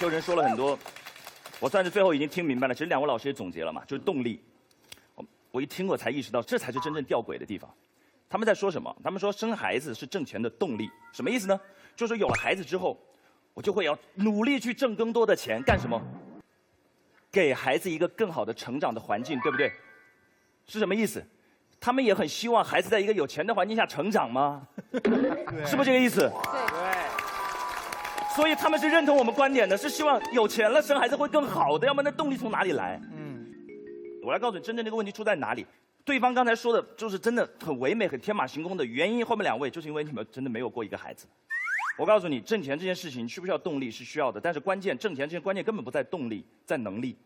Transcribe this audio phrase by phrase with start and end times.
[0.00, 0.78] 修人说了很多，
[1.58, 2.72] 我算是最后已经听明白了。
[2.72, 4.42] 其实两位老师也总结了嘛，就是动力。
[5.14, 7.70] 我我一听我才意识到，这才是真正吊诡的地方。
[8.26, 8.96] 他们在说什么？
[9.04, 11.60] 他们说生孩子是挣钱的动力，什么意思呢？
[11.94, 12.98] 就是有了孩子之后，
[13.52, 16.00] 我就会要努力去挣更多的钱，干什么？
[17.30, 19.70] 给孩子一个更好的成长的环境，对不对？
[20.66, 21.22] 是什么意思？
[21.78, 24.66] 他们也很希望孩子在一个有钱的环境下成长吗？
[25.66, 26.30] 是不是这个意思？
[28.34, 33.00] 所以他们是认同我们观点的，是希望有钱了生孩子会更好的，要不然那动力从哪里来？
[33.12, 33.44] 嗯，
[34.22, 35.66] 我来告诉你，真正这个问题出在哪里。
[36.04, 41.26] 对方刚才说的就是真的很唯美、很天马行空的原因，后面两位就是因为你们真的没有过一个孩子。
[41.98, 47.16] 我告诉你，挣钱这件事情需不需要动力是需要的，但是关键挣钱这些关键根本不在动力，在能力。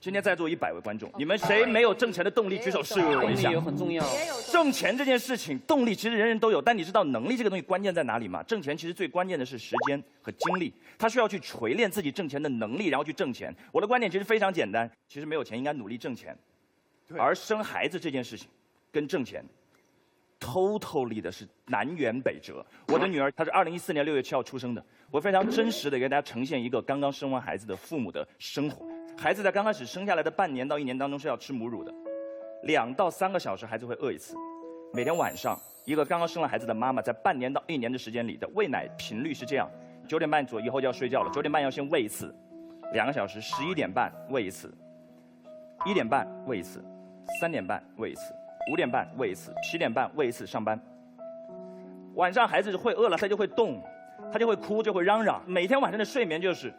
[0.00, 2.58] 今天在座一百位观众，你们谁没有挣钱的动力？
[2.58, 3.50] 举手示意我一下。
[3.50, 4.02] 也很重要。
[4.50, 8.42] 挣钱这件事情，动力其实人人都有，但你知道能力这个东西关键在哪里吗？
[8.44, 13.54] 挣钱其实最关键的是时间和精力，他需要去锤炼自己挣钱的能力，然后去挣钱。
[13.70, 16.34] 我的观点其实非常简单，其实没有钱应该努力挣钱，
[17.18, 18.48] 而生孩子这件事情
[18.90, 19.44] 跟挣钱
[20.40, 22.64] ，totally 的是南辕北辙。
[22.88, 28.89] 我的女儿她是二零一四年六月七号出生的，我非常真实的给大家呈现一个刚刚生完孩子的父母的生活。
[29.22, 31.92] 孩子在刚开始生下来的半年到一年当中是要吃母乳的，
[32.62, 34.34] 两到三个小时孩子会饿一次，
[34.94, 39.68] 每天晚上一个刚刚生了孩子的妈妈在半年到一年的时间里的喂奶频率是这样：
[40.08, 42.34] 九点半左右以后就要睡觉了，九点半要先喂一次，
[42.94, 44.72] 两个小时，十一点半喂一次，
[45.84, 46.82] 一点半喂一次，
[47.42, 48.34] 三点半喂一次，
[48.72, 50.80] 五点半喂一次，七点半喂一次上班。
[52.14, 53.82] 晚上孩子会饿了，他就会动，
[54.32, 56.72] 他就会哭，就会嚷嚷，每天晚上的睡眠就是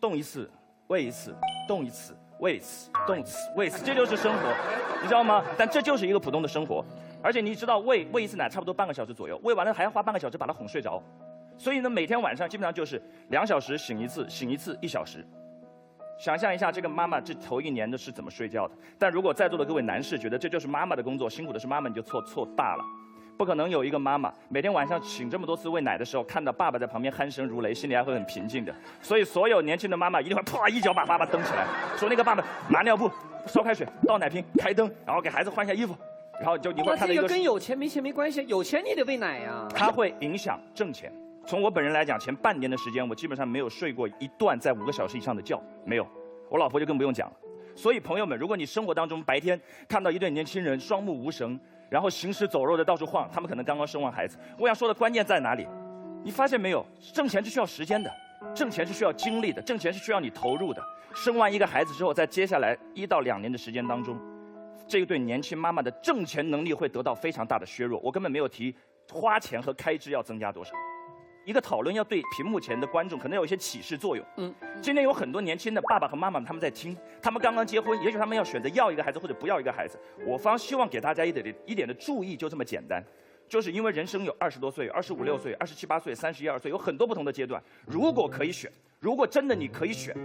[0.00, 0.48] 动一次。
[0.94, 1.34] 喂一次，
[1.66, 4.54] 动一次，喂一次，动一次，喂一次，这就是生活，
[5.02, 5.42] 你知道吗？
[5.58, 6.84] 但这就是一个普通的生活，
[7.20, 11.02] 而且你知道，喂喂一次奶差不多半个小时左右，喂完了还要花半个小时把他哄睡着，
[11.58, 15.26] 所以呢，每天晚上基本上就是两小时醒一次，醒一次一小时。
[16.16, 18.74] 想象一下，这个妈妈这头一年的是怎么睡觉的？
[18.96, 22.84] 但如果在座的各位男士觉得这就是妈妈的工作，辛苦的是妈妈，你就错错大了。
[23.36, 28.74] 不可能有一个妈妈每天晚上醒这么多次喂奶的时候，看到爸爸在旁边鼾声如雷，心里还会很平静的。
[29.00, 33.10] 所以，所有年轻的妈妈一定会啪一脚把爸爸蹬起来，说那个爸爸拿尿布、
[33.46, 35.96] 烧开水、倒奶瓶、开灯，然后给孩子换下衣服，
[36.38, 37.26] 然后就你会看到一个。
[37.26, 39.66] 跟有钱没钱没关系，有钱你得喂奶呀。
[39.74, 41.12] 它会影响挣钱。
[41.46, 46.06] 从我本人来讲，前半年的时间，我基本上没有睡过一段在五个小时以上的觉，没有。
[46.48, 47.36] 我老婆就更不用讲了。
[47.76, 51.58] 所以，朋友们，如果你生活当中白天看到一对年轻人双目无神，
[51.94, 54.36] 然后行尸走肉的到处晃，他们可能刚刚生完孩子。
[54.58, 55.64] 我想说的关键在哪里？
[56.24, 56.84] 你发现没有？
[57.12, 58.12] 挣钱是需要时间的，
[58.52, 60.82] 挣钱是需要精力的，挣钱是需要你投入的。
[61.14, 64.18] 生完一个孩子之后，在接下来一到两年的时间当中，
[64.88, 68.00] 这一对年轻妈妈的挣钱能力会得到非常大的削弱。
[68.02, 68.74] 我根本没有提
[69.12, 70.72] 花钱和开支要增加多少。
[71.44, 74.24] 一个讨论要对屏幕前的观众可能有一些启示作用。
[74.36, 79.98] 嗯，今天有很多年轻的爸爸和妈妈他们在听，他们刚刚结婚，也许他们要选择要一个孩子或者不要一个孩子。
[80.26, 83.04] 我方希望给大家一点一点的注意，就这么简单，
[83.48, 87.62] 就是因为人生有二十多岁、二十五六岁、二十七八岁、三十一二岁，有很多不同的阶段。
[87.86, 90.16] 如果可以选，如果真的你可以选，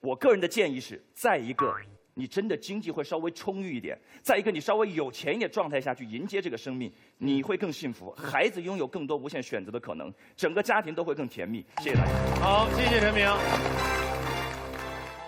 [0.00, 1.74] 我个人的建议是，在一个。
[2.20, 11.64] 你真的经济会稍微充裕一点，再一个你稍微有钱一点状态下去迎接这个生命，你会更幸福，孩子拥有更多无限选择的可能，整个家庭都会更甜蜜。
[11.78, 12.12] 谢谢大家。
[12.38, 14.29] 好，谢谢陈明。